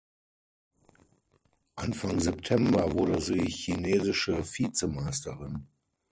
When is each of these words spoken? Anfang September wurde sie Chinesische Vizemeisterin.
Anfang 1.75 2.19
September 2.19 2.91
wurde 2.93 3.21
sie 3.21 3.45
Chinesische 3.45 4.35
Vizemeisterin. 4.51 5.67